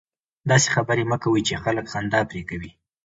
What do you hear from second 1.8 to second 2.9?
خندا پر کوي.